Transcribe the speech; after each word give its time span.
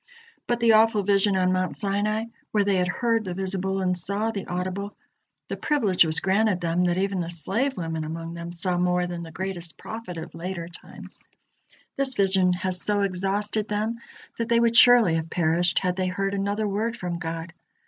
But 0.47 0.59
the 0.59 0.71
awful 0.73 1.03
vision 1.03 1.35
on 1.37 1.53
Mount 1.53 1.77
Sinai, 1.77 2.25
where 2.49 2.63
they 2.63 2.83
heard 2.83 3.23
the 3.23 3.35
visible 3.35 3.79
and 3.81 3.95
saw 3.95 4.31
the 4.31 4.47
audible 4.47 4.95
the 5.47 5.55
privilege 5.57 6.03
was 6.05 6.19
granted 6.19 6.59
them 6.59 6.85
that 6.85 6.97
even 6.97 7.19
the 7.19 7.29
slave 7.29 7.77
women 7.77 8.03
among 8.03 8.33
them 8.33 8.51
saw 8.51 8.79
more 8.79 9.05
than 9.05 9.21
the 9.21 9.31
greatest 9.31 9.77
prophet 9.77 10.17
of 10.17 10.33
later 10.33 10.67
times 10.67 11.21
this 11.97 12.15
vision 12.15 12.51
has 12.51 12.81
so 12.81 13.01
exhausted 13.01 13.67
them 13.67 13.99
that 14.39 14.49
they 14.49 14.59
would 14.59 14.75
surely 14.75 15.13
have 15.17 15.29
perished, 15.29 15.77
had 15.77 15.95
they 15.97 16.07
heard 16.07 16.33
another 16.33 16.67
word 16.67 16.97
from 16.97 17.19
God. 17.19 17.53